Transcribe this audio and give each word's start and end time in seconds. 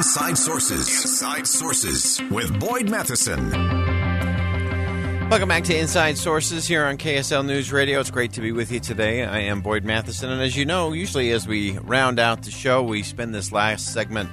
Inside 0.00 0.38
Sources. 0.38 0.88
Inside 1.02 1.46
Sources 1.46 2.22
with 2.30 2.58
Boyd 2.58 2.88
Matheson. 2.88 3.50
Welcome 5.28 5.50
back 5.50 5.64
to 5.64 5.78
Inside 5.78 6.16
Sources 6.16 6.66
here 6.66 6.86
on 6.86 6.96
KSL 6.96 7.44
News 7.44 7.70
Radio. 7.70 8.00
It's 8.00 8.10
great 8.10 8.32
to 8.32 8.40
be 8.40 8.50
with 8.50 8.72
you 8.72 8.80
today. 8.80 9.24
I 9.24 9.40
am 9.40 9.60
Boyd 9.60 9.84
Matheson, 9.84 10.30
and 10.30 10.40
as 10.40 10.56
you 10.56 10.64
know, 10.64 10.94
usually 10.94 11.32
as 11.32 11.46
we 11.46 11.76
round 11.80 12.18
out 12.18 12.44
the 12.44 12.50
show, 12.50 12.82
we 12.82 13.02
spend 13.02 13.34
this 13.34 13.52
last 13.52 13.92
segment 13.92 14.30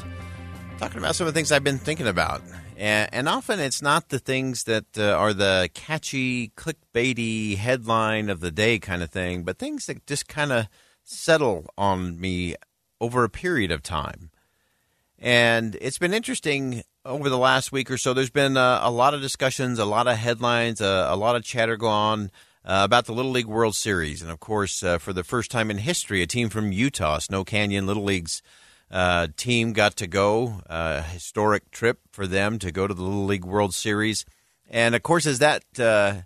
talking 0.78 1.00
about 1.00 1.18
some 1.18 1.28
of 1.28 1.34
the 1.34 1.38
things 1.38 1.52
I've 1.52 1.66
been 1.66 1.80
thinking 1.80 2.08
about. 2.08 2.42
And, 2.78 3.28
often 3.28 3.60
it's 3.60 3.82
not 3.82 4.08
the 4.08 4.20
things 4.20 4.64
that 4.64 4.98
uh, 4.98 5.18
are 5.18 5.34
the 5.34 5.70
catchy, 5.74 6.48
clickbaity 6.56 7.58
headline 7.58 8.30
of 8.30 8.40
the 8.40 8.52
day 8.52 8.80
kind 8.80 9.04
of 9.04 9.10
thing, 9.10 9.44
but 9.44 9.58
things 9.60 9.88
that 9.88 10.08
just 10.08 10.30
kind 10.30 10.54
of 10.54 10.70
settle 11.04 11.66
on 11.78 12.22
me 12.22 12.56
over 13.02 13.26
a 13.26 13.30
period 13.30 13.70
of 13.70 13.84
time. 13.84 14.32
And 15.20 15.76
it's 15.82 15.98
been 15.98 16.14
interesting 16.14 16.84
over 17.04 17.30
the 17.30 17.38
last 17.38 17.72
week 17.72 17.90
or 17.90 17.98
so. 17.98 18.14
There's 18.14 18.30
been 18.30 18.56
uh, 18.56 18.80
a 18.84 18.92
lot 18.92 19.14
of 19.14 19.22
discussions, 19.22 19.80
a 19.80 19.86
lot 19.86 20.08
of 20.08 20.18
headlines, 20.18 20.80
uh, 20.80 21.08
a 21.10 21.16
lot 21.16 21.36
of 21.36 21.44
chatter 21.44 21.76
go 21.76 21.88
on 21.88 22.32
uh, 22.64 22.82
about 22.84 23.06
the 23.06 23.14
Little 23.14 23.32
League 23.32 23.48
World 23.48 23.76
Series. 23.76 24.22
And 24.22 24.30
of 24.30 24.40
course, 24.40 24.84
uh, 24.84 25.00
for 25.00 25.14
the 25.14 25.24
first 25.24 25.50
time 25.50 25.72
in 25.72 25.80
history, 25.80 26.22
a 26.22 26.28
team 26.28 26.50
from 26.50 26.72
Utah, 26.72 27.18
Snow 27.18 27.44
Canyon 27.44 27.88
Little 27.88 28.04
League's 28.04 28.44
uh, 28.92 29.28
team, 29.38 29.74
got 29.74 29.96
to 29.96 30.08
go. 30.08 30.62
A 30.68 31.02
historic 31.02 31.72
trip 31.72 32.00
for 32.12 32.28
them 32.28 32.60
to 32.60 32.72
go 32.72 32.86
to 32.86 32.94
the 32.94 33.04
Little 33.04 33.26
League 33.26 33.46
World 33.46 33.74
Series. 33.74 34.24
And 34.70 34.94
of 34.94 35.02
course, 35.02 35.26
as 35.26 35.40
that 35.40 35.64
uh, 35.80 36.22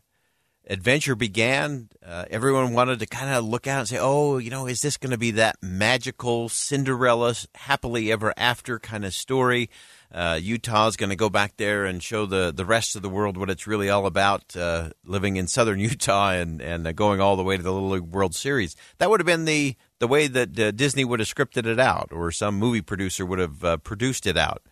adventure 0.72 1.16
began, 1.16 1.89
uh, 2.03 2.23
everyone 2.31 2.73
wanted 2.73 3.00
to 3.00 3.05
kind 3.05 3.30
of 3.30 3.44
look 3.44 3.67
out 3.67 3.80
and 3.80 3.89
say, 3.89 3.97
oh, 4.00 4.38
you 4.38 4.50
know, 4.50 4.67
is 4.67 4.81
this 4.81 4.95
going 4.95 5.11
to 5.11 5.17
be 5.17 5.31
that 5.31 5.58
magical 5.61 6.47
Cinderella 6.47 7.36
happily 7.55 8.09
ever 8.09 8.33
after 8.38 8.80
kind 8.80 9.03
of 9.03 9.14
story? 9.14 9.69
Uh, 10.14 10.39
Utah's 10.42 10.95
going 10.95 11.09
to 11.09 11.17
go 11.17 11.30
back 11.30 11.58
there 11.58 11.83
and 11.86 12.02
show 12.02 12.25
the, 12.25 12.53
the 12.55 12.66
rest 12.66 12.95
of 12.95 13.02
the 13.02 13.09
world 13.09 13.36
what 13.36 13.49
it's 13.49 13.67
really 13.67 13.89
all 13.89 14.05
about, 14.05 14.55
uh, 14.55 14.92
living 15.05 15.36
in 15.36 15.47
southern 15.47 15.80
Utah 15.80 16.31
and, 16.31 16.61
and 16.61 16.88
uh, 16.88 16.94
going 16.94 17.19
all 17.19 17.36
the 17.36 17.44
way 17.44 17.58
to 17.58 17.64
the 17.64 17.72
Little 17.72 17.89
League 17.89 18.03
World 18.03 18.33
Series. 18.33 18.77
That 18.97 19.09
would 19.09 19.19
have 19.19 19.27
been 19.27 19.45
the, 19.45 19.75
the 19.99 20.08
way 20.08 20.27
that 20.27 20.58
uh, 20.58 20.72
Disney 20.72 21.03
would 21.03 21.19
have 21.19 21.30
scripted 21.30 21.66
it 21.66 21.80
out, 21.80 22.09
or 22.11 22.31
some 22.31 22.55
movie 22.55 22.81
producer 22.81 23.25
would 23.25 23.39
have 23.39 23.64
uh, 23.66 23.77
produced 23.77 24.25
it 24.25 24.38
out. 24.38 24.64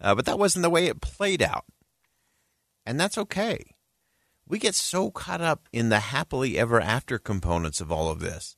but 0.00 0.24
that 0.24 0.38
wasn't 0.38 0.62
the 0.62 0.70
way 0.70 0.86
it 0.86 1.00
played 1.00 1.42
out. 1.42 1.64
And 2.86 2.98
that's 2.98 3.18
okay 3.18 3.71
we 4.46 4.58
get 4.58 4.74
so 4.74 5.10
caught 5.10 5.40
up 5.40 5.68
in 5.72 5.88
the 5.88 6.00
happily 6.00 6.58
ever 6.58 6.80
after 6.80 7.18
components 7.18 7.80
of 7.80 7.90
all 7.90 8.10
of 8.10 8.20
this. 8.20 8.56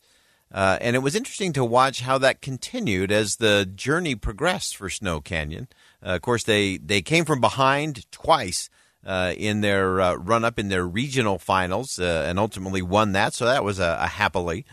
Uh, 0.54 0.78
and 0.80 0.94
it 0.94 1.00
was 1.00 1.16
interesting 1.16 1.52
to 1.52 1.64
watch 1.64 2.00
how 2.00 2.16
that 2.16 2.40
continued 2.40 3.10
as 3.10 3.36
the 3.36 3.66
journey 3.74 4.14
progressed 4.14 4.76
for 4.76 4.88
Snow 4.88 5.20
Canyon. 5.20 5.66
Uh, 6.04 6.10
of 6.10 6.22
course, 6.22 6.44
they, 6.44 6.76
they 6.76 7.02
came 7.02 7.24
from 7.24 7.40
behind 7.40 8.10
twice 8.12 8.70
uh, 9.04 9.34
in 9.36 9.62
their 9.62 10.00
uh, 10.00 10.14
run 10.14 10.44
up 10.44 10.58
in 10.58 10.68
their 10.68 10.86
regional 10.86 11.38
finals 11.38 11.98
uh, 11.98 12.24
and 12.28 12.38
ultimately 12.38 12.82
won 12.82 13.12
that. 13.12 13.34
So 13.34 13.46
that 13.46 13.64
was 13.64 13.80
a, 13.80 13.98
a 14.00 14.06
happily. 14.06 14.64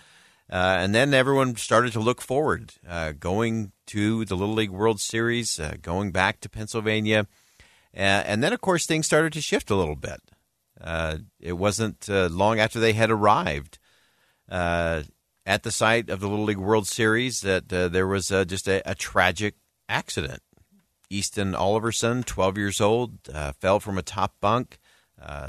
Uh, 0.51 0.77
and 0.79 0.93
then 0.93 1.13
everyone 1.13 1.55
started 1.55 1.93
to 1.93 1.99
look 1.99 2.21
forward, 2.21 2.73
going 3.21 3.71
to 3.87 4.25
the 4.25 4.35
Little 4.35 4.53
League 4.53 4.69
World 4.69 4.99
Series, 4.99 5.59
going 5.81 6.11
back 6.11 6.41
to 6.41 6.49
Pennsylvania. 6.49 7.25
and 7.93 8.43
then, 8.43 8.51
of 8.51 8.59
course, 8.59 8.85
things 8.85 9.05
started 9.05 9.31
to 9.31 9.41
shift 9.41 9.69
a 9.71 9.75
little 9.75 9.95
bit. 9.95 10.19
Uh, 10.83 11.17
it 11.39 11.53
wasn't 11.53 12.09
uh, 12.09 12.27
long 12.27 12.59
after 12.59 12.79
they 12.79 12.93
had 12.93 13.11
arrived 13.11 13.77
uh, 14.49 15.03
at 15.45 15.63
the 15.63 15.71
site 15.71 16.09
of 16.09 16.19
the 16.19 16.27
Little 16.27 16.45
League 16.45 16.57
World 16.57 16.87
Series 16.87 17.41
that 17.41 17.71
uh, 17.71 17.87
there 17.87 18.07
was 18.07 18.31
uh, 18.31 18.45
just 18.45 18.67
a, 18.67 18.81
a, 18.89 18.95
tragic 18.95 19.55
accident. 19.87 20.41
Easton 21.09 21.53
Oliverson, 21.53 22.25
12 22.25 22.57
years 22.57 22.81
old, 22.81 23.17
uh, 23.33 23.51
fell 23.53 23.79
from 23.79 23.97
a 23.97 24.03
top 24.03 24.35
bunk, 24.39 24.79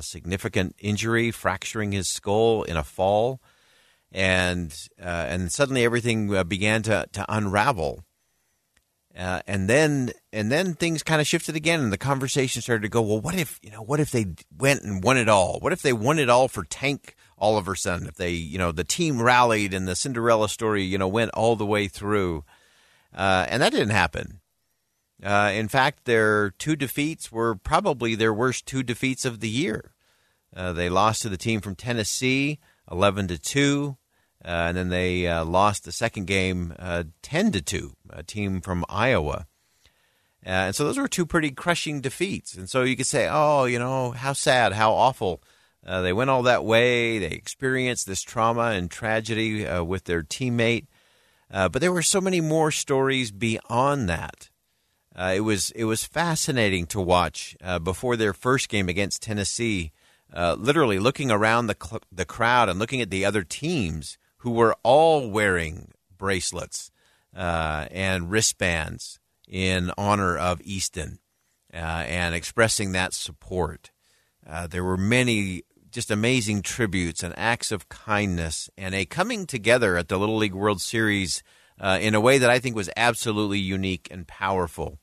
significant 0.00 0.74
injury, 0.78 1.30
fracturing 1.30 1.92
his 1.92 2.08
skull 2.08 2.64
in 2.64 2.76
a 2.76 2.82
fall, 2.82 3.40
and 4.10 4.74
and 4.98 5.52
suddenly 5.52 5.84
everything 5.84 6.28
began 6.48 6.82
to 6.82 7.06
to 7.12 7.24
unravel. 7.28 8.04
Uh, 9.16 9.40
and 9.46 9.68
then 9.68 10.10
and 10.32 10.50
then 10.50 10.72
things 10.72 11.02
kind 11.02 11.20
of 11.20 11.26
shifted 11.26 11.54
again, 11.54 11.80
and 11.80 11.92
the 11.92 11.98
conversation 11.98 12.62
started 12.62 12.82
to 12.82 12.88
go. 12.88 13.02
Well, 13.02 13.20
what 13.20 13.34
if 13.34 13.60
you 13.62 13.70
know? 13.70 13.82
What 13.82 14.00
if 14.00 14.10
they 14.10 14.26
went 14.56 14.82
and 14.84 15.04
won 15.04 15.18
it 15.18 15.28
all? 15.28 15.58
What 15.60 15.72
if 15.72 15.82
they 15.82 15.92
won 15.92 16.18
it 16.18 16.30
all 16.30 16.48
for 16.48 16.64
Tank 16.64 17.14
Oliverson? 17.40 18.08
If 18.08 18.14
they 18.14 18.30
you 18.30 18.56
know 18.56 18.72
the 18.72 18.84
team 18.84 19.20
rallied 19.20 19.74
and 19.74 19.86
the 19.86 19.96
Cinderella 19.96 20.48
story 20.48 20.84
you 20.84 20.96
know 20.96 21.08
went 21.08 21.30
all 21.32 21.56
the 21.56 21.66
way 21.66 21.88
through, 21.88 22.44
uh, 23.14 23.46
and 23.50 23.62
that 23.62 23.72
didn't 23.72 23.90
happen. 23.90 24.40
Uh, 25.22 25.52
in 25.54 25.68
fact, 25.68 26.06
their 26.06 26.50
two 26.50 26.74
defeats 26.74 27.30
were 27.30 27.54
probably 27.54 28.14
their 28.14 28.32
worst 28.32 28.64
two 28.64 28.82
defeats 28.82 29.26
of 29.26 29.40
the 29.40 29.48
year. 29.48 29.92
Uh, 30.56 30.72
they 30.72 30.88
lost 30.88 31.20
to 31.22 31.28
the 31.28 31.36
team 31.36 31.60
from 31.60 31.74
Tennessee, 31.74 32.60
eleven 32.90 33.28
to 33.28 33.38
two. 33.38 33.98
Uh, 34.44 34.66
and 34.68 34.76
then 34.76 34.88
they 34.88 35.28
uh, 35.28 35.44
lost 35.44 35.84
the 35.84 35.92
second 35.92 36.26
game 36.26 36.74
uh, 36.78 37.04
10 37.22 37.52
to 37.52 37.62
2, 37.62 37.92
a 38.10 38.22
team 38.22 38.60
from 38.60 38.84
Iowa. 38.88 39.46
Uh, 40.44 40.48
and 40.50 40.74
so 40.74 40.84
those 40.84 40.98
were 40.98 41.06
two 41.06 41.26
pretty 41.26 41.52
crushing 41.52 42.00
defeats. 42.00 42.54
And 42.54 42.68
so 42.68 42.82
you 42.82 42.96
could 42.96 43.06
say, 43.06 43.28
oh, 43.30 43.64
you 43.64 43.78
know, 43.78 44.10
how 44.10 44.32
sad, 44.32 44.72
how 44.72 44.92
awful. 44.92 45.42
Uh, 45.86 46.00
they 46.00 46.12
went 46.12 46.30
all 46.30 46.42
that 46.42 46.64
way. 46.64 47.18
They 47.20 47.26
experienced 47.26 48.06
this 48.06 48.22
trauma 48.22 48.70
and 48.72 48.90
tragedy 48.90 49.66
uh, 49.66 49.84
with 49.84 50.04
their 50.04 50.22
teammate. 50.22 50.86
but 51.48 51.74
there 51.74 51.92
were 51.92 52.02
so 52.02 52.20
many 52.20 52.40
more 52.40 52.72
stories 52.72 53.30
beyond 53.30 54.08
that. 54.08 54.50
it 55.16 55.44
was 55.44 55.70
it 55.72 55.84
was 55.84 56.04
fascinating 56.04 56.86
to 56.86 57.00
watch 57.00 57.56
before 57.82 58.16
their 58.16 58.32
first 58.32 58.68
game 58.68 58.88
against 58.88 59.22
Tennessee. 59.22 59.92
literally 60.32 60.98
looking 60.98 61.30
around 61.30 61.66
the 61.66 61.76
cl- 61.80 62.02
the 62.12 62.24
crowd 62.24 62.68
and 62.68 62.78
looking 62.78 63.00
at 63.00 63.10
the 63.10 63.24
other 63.24 63.42
teams 63.42 64.18
who 64.42 64.50
were 64.50 64.74
all 64.82 65.30
wearing 65.30 65.92
bracelets 66.18 66.90
uh, 67.36 67.86
and 67.92 68.28
wristbands 68.28 69.20
in 69.48 69.92
honor 69.96 70.36
of 70.36 70.60
Easton 70.62 71.20
uh, 71.72 71.76
and 71.76 72.34
expressing 72.34 72.90
that 72.90 73.14
support. 73.14 73.92
Uh, 74.44 74.66
there 74.66 74.82
were 74.82 74.96
many 74.96 75.62
just 75.92 76.10
amazing 76.10 76.60
tributes 76.60 77.22
and 77.22 77.32
acts 77.38 77.70
of 77.70 77.88
kindness 77.88 78.68
and 78.76 78.96
a 78.96 79.04
coming 79.04 79.46
together 79.46 79.96
at 79.96 80.08
the 80.08 80.18
Little 80.18 80.38
League 80.38 80.54
World 80.54 80.80
Series 80.80 81.44
uh, 81.80 81.98
in 82.00 82.16
a 82.16 82.20
way 82.20 82.38
that 82.38 82.50
I 82.50 82.58
think 82.58 82.74
was 82.74 82.90
absolutely 82.96 83.60
unique 83.60 84.08
and 84.10 84.26
powerful. 84.26 84.98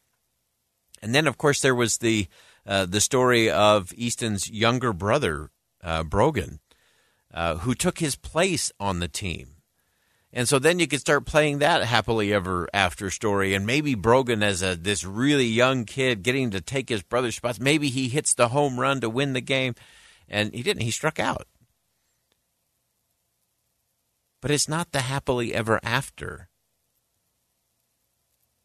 And 1.01 1.15
then, 1.15 1.27
of 1.27 1.37
course, 1.37 1.61
there 1.61 1.75
was 1.75 1.99
the 1.99 2.27
uh, 2.65 2.85
the 2.85 2.99
story 2.99 3.49
of 3.49 3.93
Easton's 3.95 4.49
younger 4.49 4.91
brother, 4.91 5.49
uh, 5.81 6.03
Brogan, 6.03 6.59
uh, 7.33 7.57
who 7.57 7.73
took 7.73 7.99
his 7.99 8.15
place 8.15 8.71
on 8.79 8.99
the 8.99 9.07
team. 9.07 9.55
And 10.31 10.47
so 10.47 10.59
then 10.59 10.77
you 10.77 10.87
could 10.87 10.99
start 10.99 11.25
playing 11.25 11.57
that 11.59 11.83
happily 11.83 12.31
ever 12.31 12.69
after 12.73 13.09
story. 13.09 13.55
And 13.55 13.65
maybe 13.65 13.95
Brogan, 13.95 14.43
as 14.43 14.61
a 14.61 14.75
this 14.75 15.03
really 15.03 15.45
young 15.45 15.85
kid, 15.85 16.21
getting 16.21 16.51
to 16.51 16.61
take 16.61 16.89
his 16.89 17.01
brother's 17.01 17.35
spots, 17.35 17.59
maybe 17.59 17.89
he 17.89 18.09
hits 18.09 18.35
the 18.35 18.49
home 18.49 18.79
run 18.79 19.01
to 19.01 19.09
win 19.09 19.33
the 19.33 19.41
game. 19.41 19.73
And 20.27 20.53
he 20.53 20.61
didn't. 20.61 20.83
He 20.83 20.91
struck 20.91 21.19
out. 21.19 21.47
But 24.41 24.51
it's 24.51 24.69
not 24.69 24.91
the 24.91 25.01
happily 25.01 25.53
ever 25.53 25.79
after. 25.83 26.49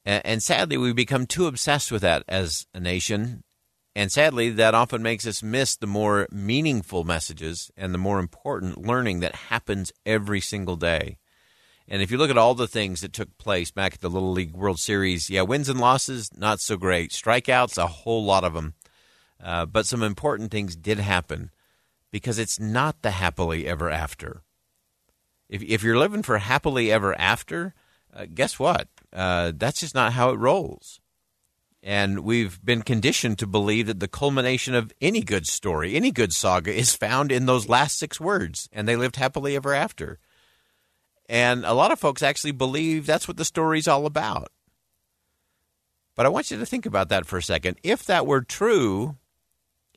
And 0.05 0.43
sadly, 0.43 0.77
we 0.77 0.93
become 0.93 1.27
too 1.27 1.47
obsessed 1.47 1.91
with 1.91 2.03
that 2.03 2.25
as 2.29 2.67
a 2.75 2.81
nation 2.81 3.43
and 3.97 4.11
sadly, 4.11 4.51
that 4.51 4.75
often 4.75 5.03
makes 5.03 5.27
us 5.27 5.43
miss 5.43 5.77
the 5.77 5.87
more 5.87 6.27
meaningful 6.33 7.05
messages 7.05 7.71
and 7.77 7.95
the 7.95 7.99
more 7.99 8.19
important 8.19 8.85
learning 8.85 9.21
that 9.21 9.35
happens 9.37 9.93
every 10.05 10.41
single 10.41 10.75
day. 10.75 11.19
And 11.87 12.03
if 12.03 12.11
you 12.11 12.19
look 12.19 12.31
at 12.31 12.39
all 12.39 12.55
the 12.55 12.67
things 12.67 13.03
that 13.03 13.13
took 13.13 13.37
place 13.39 13.71
back 13.71 13.95
at 13.95 14.01
the 14.01 14.11
Little 14.11 14.33
League 14.33 14.55
World 14.55 14.81
Series, 14.81 15.31
yeah, 15.31 15.43
wins 15.43 15.69
and 15.69 15.79
losses, 15.79 16.31
not 16.37 16.61
so 16.61 16.77
great. 16.77 17.11
Strikeouts, 17.13 17.79
a 17.79 17.87
whole 17.87 18.25
lot 18.25 18.43
of 18.43 18.55
them. 18.55 18.75
Uh, 19.43 19.67
but 19.67 19.87
some 19.87 20.03
important 20.03 20.51
things 20.51 20.75
did 20.75 20.99
happen 20.99 21.51
because 22.11 22.39
it's 22.39 22.59
not 22.59 23.03
the 23.03 23.13
happily 23.13 23.67
ever 23.67 23.91
after. 23.91 24.43
If, 25.49 25.63
if 25.63 25.83
you're 25.83 25.99
living 25.99 26.23
for 26.23 26.39
happily 26.39 26.91
ever 26.91 27.17
after, 27.21 27.75
uh, 28.13 28.27
guess 28.33 28.59
what? 28.59 28.89
Uh, 29.13 29.53
that's 29.55 29.81
just 29.81 29.95
not 29.95 30.15
how 30.15 30.31
it 30.31 30.39
rolls 30.39 31.01
And 31.87 32.21
we've 32.21 32.65
been 32.65 32.81
conditioned 32.81 33.39
to 33.39 33.47
believe 33.47 33.89
that 33.89 34.01
the 34.01 34.09
culmination 34.09 34.75
of 34.75 34.91
any 35.03 35.21
good 35.21 35.47
story, 35.47 35.95
any 35.95 36.11
good 36.11 36.33
saga, 36.33 36.75
is 36.75 36.97
found 36.97 37.31
in 37.31 37.45
those 37.45 37.69
last 37.69 37.99
six 37.99 38.19
words. 38.19 38.71
And 38.73 38.89
they 38.89 38.97
lived 38.97 39.17
happily 39.17 39.55
ever 39.55 39.75
after. 39.75 40.19
And 41.29 41.63
a 41.67 41.75
lot 41.75 41.93
of 41.93 42.01
folks 42.01 42.23
actually 42.23 42.53
believe 42.53 43.05
that's 43.05 43.29
what 43.29 43.37
the 43.37 43.45
story's 43.45 43.87
all 43.87 44.07
about. 44.07 44.49
But 46.17 46.25
I 46.25 46.31
want 46.31 46.51
you 46.51 46.59
to 46.59 46.65
think 46.65 46.87
about 46.87 47.11
that 47.11 47.27
for 47.27 47.37
a 47.37 47.43
second. 47.43 47.77
If 47.83 48.07
that 48.07 48.27
were 48.27 48.41
true, 48.41 49.17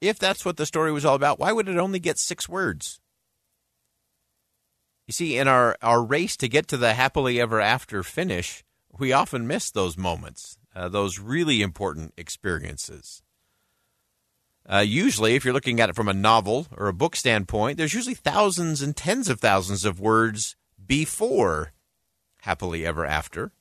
if 0.01 0.19
that's 0.19 0.43
what 0.43 0.57
the 0.57 0.65
story 0.65 0.91
was 0.91 1.05
all 1.05 1.15
about, 1.15 1.39
why 1.39 1.53
would 1.53 1.69
it 1.69 1.77
only 1.77 1.99
get 1.99 2.17
six 2.17 2.49
words? 2.49 2.99
You 5.05 5.13
see, 5.13 5.37
in 5.37 5.47
our, 5.47 5.77
our 5.81 6.03
race 6.03 6.35
to 6.37 6.49
get 6.49 6.67
to 6.67 6.75
the 6.75 6.95
happily 6.95 7.39
ever 7.39 7.61
after 7.61 8.03
finish, 8.03 8.65
we 8.99 9.13
often 9.13 9.47
miss 9.47 9.71
those 9.71 9.97
moments, 9.97 10.57
uh, 10.77 10.88
those 10.88 11.18
really 11.18 11.63
important 11.63 12.13
experiences. 12.18 13.24
Uh, 14.69 14.83
usually, 14.85 15.33
if 15.33 15.44
you're 15.44 15.53
looking 15.53 15.79
at 15.79 15.89
it 15.89 15.95
from 15.95 16.07
a 16.07 16.13
novel 16.13 16.68
or 16.77 16.88
a 16.88 16.94
book 16.94 17.15
standpoint, 17.15 17.77
there's 17.77 17.94
usually 17.94 18.13
thousands 18.13 18.81
and 18.81 18.95
tens 18.95 19.27
of 19.27 19.39
thousands 19.39 19.85
of 19.85 20.00
words 20.00 20.56
before 20.85 21.74
happily 22.41 22.85
ever 22.85 23.06
after. 23.06 23.51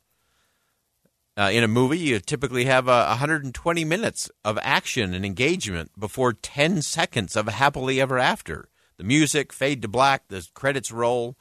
Uh, 1.39 1.51
in 1.53 1.65
a 1.65 1.69
movie, 1.69 1.99
you 1.99 2.19
typically 2.19 2.67
have 2.67 2.89
uh, 2.89 3.07
120 3.07 3.85
minutes 3.85 4.31
of 4.45 4.59
action 4.63 5.15
and 5.15 5.25
engagement 5.25 5.91
before 5.99 6.33
10 6.33 6.83
seconds 6.83 7.35
of 7.35 7.47
happily 7.49 8.01
ever 8.01 8.19
after. 8.19 8.69
The 8.99 9.05
music 9.05 9.53
fade 9.53 9.81
to 9.83 9.89
black, 9.89 10.29
the 10.29 10.47
credits 10.55 10.91
roll. 10.91 11.37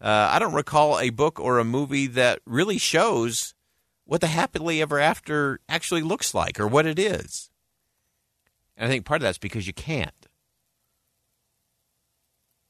Uh, 0.00 0.30
I 0.32 0.38
don't 0.38 0.54
recall 0.54 0.98
a 0.98 1.10
book 1.10 1.40
or 1.40 1.58
a 1.58 1.64
movie 1.64 2.06
that 2.08 2.40
really 2.46 2.78
shows 2.78 3.54
what 4.06 4.20
the 4.20 4.28
happily 4.28 4.80
ever 4.80 4.98
after 4.98 5.60
actually 5.68 6.02
looks 6.02 6.32
like 6.32 6.58
or 6.58 6.66
what 6.66 6.86
it 6.86 6.98
is. 6.98 7.50
And 8.76 8.86
I 8.86 8.90
think 8.90 9.04
part 9.04 9.20
of 9.20 9.24
that's 9.24 9.38
because 9.38 9.66
you 9.66 9.72
can't. 9.72 10.26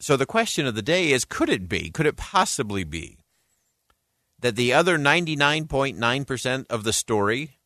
So 0.01 0.17
the 0.17 0.27
question 0.27 0.67
of 0.67 0.75
the 0.75 0.83
day 0.83 1.13
is 1.13 1.25
could 1.25 1.49
it 1.49 1.69
be, 1.69 1.91
could 1.91 2.07
it 2.07 2.17
possibly 2.17 2.85
be 2.85 3.19
that 4.41 4.57
the 4.57 4.73
other 4.73 4.99
99.9% 4.99 6.67
of 6.69 6.85
the 6.85 6.93
story 6.93 7.59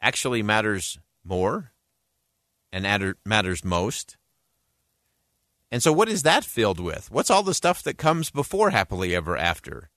actually 0.00 0.42
matters 0.42 0.98
more 1.24 1.72
and 2.72 3.14
matters 3.24 3.64
most? 3.64 4.16
And 5.70 5.82
so, 5.82 5.92
what 5.92 6.08
is 6.08 6.22
that 6.22 6.44
filled 6.44 6.78
with? 6.78 7.10
What's 7.10 7.30
all 7.30 7.42
the 7.42 7.54
stuff 7.54 7.82
that 7.82 7.98
comes 7.98 8.30
before 8.30 8.70
happily 8.70 9.14
ever 9.14 9.36
after? 9.36 9.90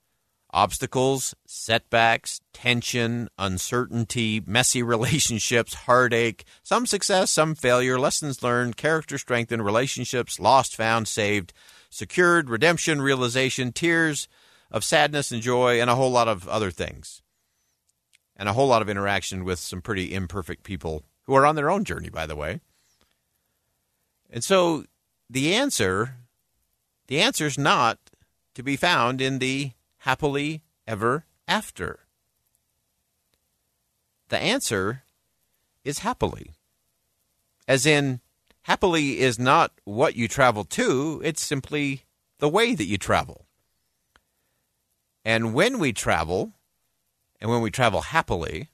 Obstacles, 0.52 1.36
setbacks, 1.46 2.40
tension, 2.54 3.30
uncertainty, 3.38 4.42
messy 4.46 4.82
relationships, 4.84 5.74
heartache, 5.74 6.46
some 6.64 6.86
success, 6.86 7.32
some 7.32 7.54
failure, 7.54 8.00
lessons 8.00 8.42
learned, 8.42 8.78
character 8.78 9.18
strengthened, 9.18 9.64
relationships 9.66 10.40
lost, 10.40 10.76
found, 10.76 11.08
saved, 11.08 11.54
secured, 11.90 12.50
redemption, 12.50 13.02
realization, 13.02 13.72
tears 13.72 14.28
of 14.72 14.84
sadness 14.84 15.32
and 15.32 15.42
joy, 15.42 15.80
and 15.80 15.90
a 15.90 15.96
whole 15.96 16.12
lot 16.12 16.28
of 16.28 16.48
other 16.48 16.72
things. 16.72 17.22
And 18.36 18.48
a 18.48 18.54
whole 18.54 18.68
lot 18.68 18.82
of 18.82 18.90
interaction 18.90 19.44
with 19.44 19.60
some 19.60 19.82
pretty 19.82 20.14
imperfect 20.14 20.64
people 20.64 21.04
who 21.24 21.36
are 21.36 21.46
on 21.46 21.56
their 21.56 21.70
own 21.70 21.84
journey, 21.84 22.10
by 22.10 22.26
the 22.26 22.36
way. 22.36 22.62
And 24.30 24.44
so 24.44 24.86
the 25.30 25.54
answer, 25.54 26.16
the 27.08 27.20
answer 27.20 27.46
is 27.46 27.58
not 27.58 27.98
to 28.56 28.64
be 28.64 28.76
found 28.76 29.22
in 29.22 29.40
the 29.40 29.72
happily 30.00 30.64
ever 30.88 31.26
after. 31.48 32.00
The 34.30 34.38
answer 34.38 35.04
is 35.84 36.00
happily. 36.00 36.52
As 37.68 37.86
in, 37.86 38.20
happily 38.64 39.20
is 39.20 39.40
not 39.40 39.72
what 39.86 40.16
you 40.16 40.28
travel 40.28 40.64
to, 40.66 41.22
it's 41.24 41.44
simply 41.44 42.04
the 42.40 42.50
way 42.50 42.76
that 42.76 42.86
you 42.86 42.98
travel. 42.98 43.46
And 45.24 45.54
when 45.54 45.80
we 45.80 45.94
travel, 45.94 46.54
and 47.40 47.50
when 47.50 47.62
we 47.62 47.72
travel 47.72 48.02
happily, 48.02 48.70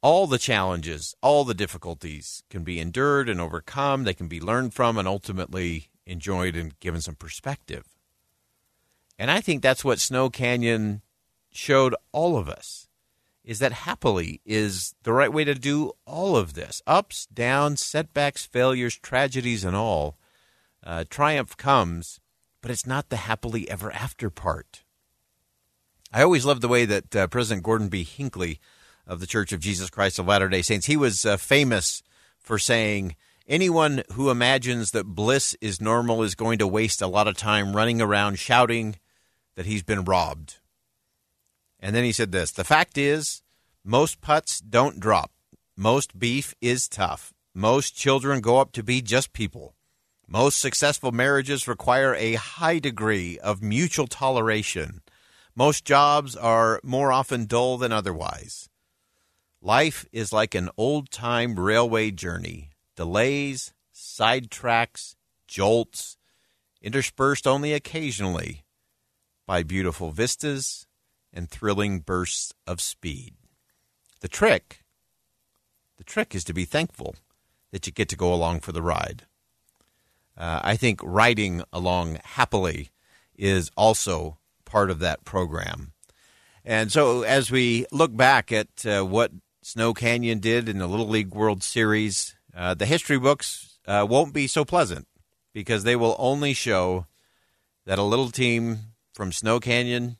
all 0.00 0.26
the 0.26 0.38
challenges, 0.38 1.16
all 1.22 1.44
the 1.44 1.54
difficulties 1.54 2.42
can 2.50 2.62
be 2.62 2.78
endured 2.78 3.28
and 3.28 3.40
overcome. 3.40 4.04
They 4.04 4.14
can 4.14 4.28
be 4.28 4.40
learned 4.40 4.74
from 4.74 4.96
and 4.96 5.08
ultimately 5.08 5.88
enjoyed 6.06 6.56
and 6.56 6.78
given 6.80 7.00
some 7.00 7.16
perspective. 7.16 7.84
And 9.18 9.30
I 9.30 9.40
think 9.40 9.62
that's 9.62 9.84
what 9.84 9.98
Snow 9.98 10.30
Canyon 10.30 11.02
showed 11.50 11.94
all 12.12 12.36
of 12.36 12.48
us 12.48 12.88
is 13.48 13.60
that 13.60 13.72
happily 13.72 14.42
is 14.44 14.94
the 15.04 15.12
right 15.12 15.32
way 15.32 15.42
to 15.42 15.54
do 15.54 15.90
all 16.04 16.36
of 16.36 16.52
this 16.52 16.82
ups, 16.86 17.26
downs, 17.32 17.82
setbacks, 17.82 18.44
failures, 18.44 18.96
tragedies, 18.98 19.64
and 19.64 19.74
all. 19.74 20.18
Uh, 20.84 21.04
triumph 21.08 21.56
comes, 21.56 22.20
but 22.60 22.70
it's 22.70 22.86
not 22.86 23.08
the 23.08 23.16
happily 23.16 23.68
ever 23.70 23.90
after 23.90 24.28
part. 24.28 24.84
I 26.12 26.22
always 26.22 26.44
loved 26.44 26.60
the 26.60 26.68
way 26.68 26.84
that 26.84 27.16
uh, 27.16 27.26
President 27.26 27.64
Gordon 27.64 27.88
B. 27.88 28.04
Hinckley 28.04 28.60
of 29.06 29.18
the 29.18 29.26
Church 29.26 29.50
of 29.52 29.60
Jesus 29.60 29.88
Christ 29.88 30.18
of 30.18 30.26
Latter 30.26 30.50
day 30.50 30.60
Saints. 30.60 30.84
He 30.84 30.96
was 30.98 31.24
uh, 31.24 31.38
famous 31.38 32.02
for 32.38 32.58
saying, 32.58 33.16
Anyone 33.46 34.02
who 34.12 34.28
imagines 34.28 34.90
that 34.90 35.06
bliss 35.06 35.56
is 35.62 35.80
normal 35.80 36.22
is 36.22 36.34
going 36.34 36.58
to 36.58 36.66
waste 36.66 37.00
a 37.00 37.06
lot 37.06 37.26
of 37.26 37.36
time 37.36 37.74
running 37.74 38.02
around 38.02 38.38
shouting 38.38 38.96
that 39.58 39.66
he's 39.66 39.82
been 39.82 40.04
robbed. 40.04 40.60
And 41.80 41.92
then 41.92 42.04
he 42.04 42.12
said 42.12 42.30
this 42.30 42.52
The 42.52 42.62
fact 42.62 42.96
is, 42.96 43.42
most 43.82 44.20
putts 44.20 44.60
don't 44.60 45.00
drop. 45.00 45.32
Most 45.76 46.16
beef 46.16 46.54
is 46.60 46.88
tough. 46.88 47.34
Most 47.54 47.96
children 47.96 48.40
grow 48.40 48.58
up 48.58 48.70
to 48.72 48.84
be 48.84 49.02
just 49.02 49.32
people. 49.32 49.74
Most 50.28 50.60
successful 50.60 51.10
marriages 51.10 51.66
require 51.66 52.14
a 52.14 52.34
high 52.34 52.78
degree 52.78 53.36
of 53.40 53.60
mutual 53.60 54.06
toleration. 54.06 55.02
Most 55.56 55.84
jobs 55.84 56.36
are 56.36 56.80
more 56.84 57.10
often 57.10 57.46
dull 57.46 57.78
than 57.78 57.90
otherwise. 57.90 58.68
Life 59.60 60.06
is 60.12 60.32
like 60.32 60.54
an 60.54 60.70
old 60.76 61.10
time 61.10 61.58
railway 61.58 62.12
journey 62.12 62.70
delays, 62.94 63.72
sidetracks, 63.92 65.16
jolts, 65.48 66.16
interspersed 66.80 67.44
only 67.44 67.72
occasionally 67.72 68.62
by 69.48 69.62
beautiful 69.62 70.10
vistas 70.10 70.86
and 71.32 71.48
thrilling 71.48 72.00
bursts 72.00 72.52
of 72.66 72.82
speed. 72.82 73.34
The 74.20 74.28
trick, 74.28 74.84
the 75.96 76.04
trick 76.04 76.34
is 76.34 76.44
to 76.44 76.52
be 76.52 76.66
thankful 76.66 77.16
that 77.72 77.86
you 77.86 77.92
get 77.92 78.10
to 78.10 78.16
go 78.16 78.34
along 78.34 78.60
for 78.60 78.72
the 78.72 78.82
ride. 78.82 79.24
Uh, 80.36 80.60
I 80.62 80.76
think 80.76 81.00
riding 81.02 81.62
along 81.72 82.18
happily 82.22 82.90
is 83.34 83.70
also 83.74 84.36
part 84.66 84.90
of 84.90 84.98
that 84.98 85.24
program. 85.24 85.92
And 86.64 86.92
so, 86.92 87.22
as 87.22 87.50
we 87.50 87.86
look 87.90 88.14
back 88.14 88.52
at 88.52 88.84
uh, 88.84 89.02
what 89.02 89.32
Snow 89.68 89.92
Canyon 89.92 90.38
did 90.38 90.66
in 90.66 90.78
the 90.78 90.86
Little 90.86 91.08
League 91.08 91.34
World 91.34 91.62
Series. 91.62 92.34
Uh, 92.56 92.72
the 92.72 92.86
history 92.86 93.18
books 93.18 93.78
uh, 93.86 94.06
won't 94.08 94.32
be 94.32 94.46
so 94.46 94.64
pleasant 94.64 95.06
because 95.52 95.84
they 95.84 95.94
will 95.94 96.16
only 96.18 96.54
show 96.54 97.06
that 97.84 97.98
a 97.98 98.02
little 98.02 98.30
team 98.30 98.78
from 99.18 99.32
Snow 99.32 99.58
Canyon 99.58 100.16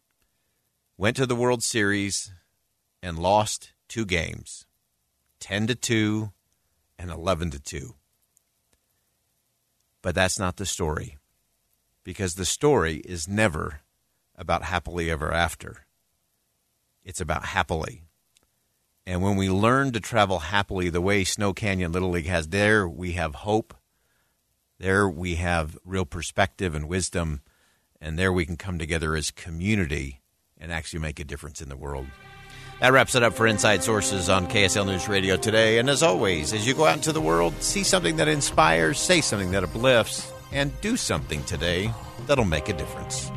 went 0.97 1.17
to 1.19 1.25
the 1.25 1.37
World 1.37 1.63
Series 1.63 2.33
and 3.01 3.17
lost 3.17 3.71
two 3.87 4.05
games 4.05 4.67
10 5.39 5.69
to 5.69 5.77
2 5.77 6.33
and 6.99 7.09
11 7.09 7.53
to 7.53 7.61
2. 7.61 7.95
But 10.03 10.17
that's 10.17 10.37
not 10.37 10.57
the 10.57 10.67
story 10.67 11.17
because 12.03 12.35
the 12.35 12.45
story 12.45 12.97
is 13.05 13.29
never 13.29 13.83
about 14.35 14.65
happily 14.65 15.13
ever 15.13 15.33
after. 15.33 15.87
It's 17.05 17.21
about 17.21 17.45
happily. 17.45 18.03
And 19.07 19.23
when 19.23 19.37
we 19.37 19.49
learn 19.49 19.93
to 19.93 20.01
travel 20.01 20.41
happily 20.41 20.89
the 20.89 21.01
way 21.01 21.23
Snow 21.23 21.53
Canyon 21.53 21.93
Little 21.93 22.11
League 22.11 22.27
has, 22.27 22.49
there 22.49 22.89
we 22.89 23.13
have 23.13 23.37
hope. 23.37 23.75
There 24.81 25.09
we 25.09 25.37
have 25.37 25.79
real 25.85 26.05
perspective 26.05 26.75
and 26.75 26.89
wisdom. 26.89 27.43
And 28.01 28.19
there 28.19 28.33
we 28.33 28.47
can 28.47 28.57
come 28.57 28.79
together 28.79 29.17
as 29.17 29.31
community 29.31 30.21
and 30.57 30.73
actually 30.73 31.01
make 31.01 31.19
a 31.21 31.25
difference 31.25 31.61
in 31.61 31.69
the 31.69 31.77
world. 31.77 32.07
That 32.81 32.93
wraps 32.93 33.17
it 33.17 33.25
up 33.25 33.35
for 33.35 33.47
Inside 33.47 33.83
Sources 33.83 34.29
on 34.29 34.47
KSL 34.47 34.87
News 34.87 35.09
Radio 35.09 35.37
today. 35.37 35.79
And 35.79 35.91
as 35.91 36.03
always, 36.03 36.53
as 36.53 36.67
you 36.67 36.75
go 36.75 36.87
out 36.87 36.97
into 36.97 37.13
the 37.13 37.21
world, 37.21 37.61
see 37.61 37.83
something 37.83 38.17
that 38.17 38.29
inspires, 38.29 38.99
say 39.01 39.21
something 39.21 39.51
that 39.51 39.65
uplifts, 39.65 40.31
and 40.53 40.79
do 40.81 40.97
something 40.97 41.43
today 41.45 41.93
that'll 42.27 42.45
make 42.45 42.69
a 42.69 42.73
difference. 42.73 43.31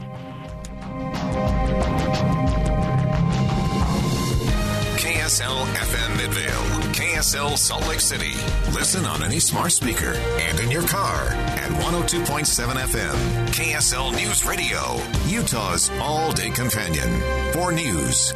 KSL 5.32 5.64
FM 5.76 6.18
Midvale, 6.18 6.92
KSL 6.92 7.58
Salt 7.58 7.88
Lake 7.88 8.02
City. 8.02 8.34
Listen 8.74 9.06
on 9.06 9.24
any 9.24 9.40
smart 9.40 9.72
speaker 9.72 10.12
and 10.14 10.60
in 10.60 10.70
your 10.70 10.86
car 10.86 11.28
at 11.30 11.72
102.7 11.72 12.44
FM. 12.74 13.48
KSL 13.48 14.12
News 14.14 14.46
Radio, 14.46 15.00
Utah's 15.28 15.90
all 16.02 16.34
day 16.34 16.50
companion 16.50 17.22
for 17.54 17.72
news. 17.72 18.34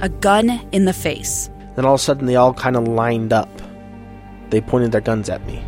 a 0.00 0.08
gun 0.08 0.48
in 0.72 0.86
the 0.86 0.94
face. 0.94 1.50
Then 1.76 1.84
all 1.84 1.96
of 1.96 2.00
a 2.00 2.02
sudden, 2.02 2.24
they 2.24 2.36
all 2.36 2.54
kind 2.54 2.74
of 2.74 2.88
lined 2.88 3.34
up. 3.34 3.50
They 4.48 4.62
pointed 4.62 4.92
their 4.92 5.02
guns 5.02 5.28
at 5.28 5.46
me. 5.46 5.62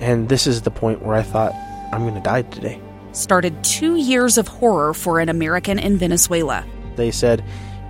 And 0.00 0.28
this 0.28 0.48
is 0.48 0.62
the 0.62 0.70
point 0.72 1.00
where 1.00 1.14
I 1.14 1.22
thought, 1.22 1.52
I'm 1.92 2.00
going 2.00 2.14
to 2.14 2.20
die 2.20 2.42
today. 2.42 2.80
Started 3.12 3.62
two 3.62 3.94
years 3.94 4.36
of 4.36 4.48
horror 4.48 4.94
for 4.94 5.20
an 5.20 5.28
American 5.28 5.78
in 5.78 5.96
Venezuela. 5.96 6.64
They 6.96 7.12
said, 7.12 7.44